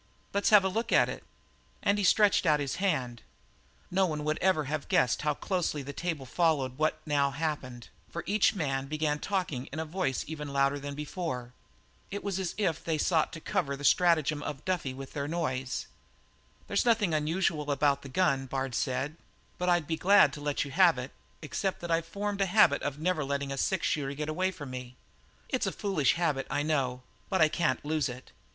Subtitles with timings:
[0.33, 1.23] Let's have a look at it."
[1.83, 3.21] And he stretched out his hand.
[3.91, 8.23] No one would ever have guessed how closely the table followed what now happened, for
[8.25, 11.53] each man began talking in a voice even louder than before.
[12.09, 15.85] It was as if they sought to cover the stratagem of Duffy with their noise.
[16.65, 18.49] "There's nothing unusual about the gun," said
[19.11, 19.17] Bard,
[19.59, 21.11] "but I'd be glad to let you have it
[21.43, 24.71] except that I've formed a habit of never letting a six shooter get away from
[24.71, 24.95] me.
[25.49, 28.31] It's a foolish habit, I know, but I can't lose it.